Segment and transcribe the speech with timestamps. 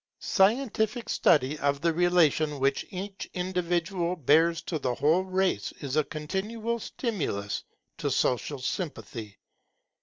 [0.17, 6.03] Scientific study of the relation which each individual bears to the whole race is a
[6.03, 7.63] continual stimulus
[7.99, 9.37] to social sympathy.